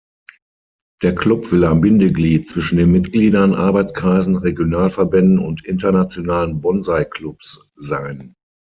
Der 1.03 1.13
Club 1.13 1.51
will 1.51 1.63
ein 1.63 1.81
Bindeglied 1.81 2.49
zwischen 2.49 2.79
den 2.79 2.91
Mitgliedern, 2.91 3.53
Arbeitskreisen, 3.53 4.35
Regionalverbänden 4.35 5.37
und 5.37 5.63
internationalen 5.63 6.59
Bonsai-Clubs 6.59 7.69
sein. 7.75 8.33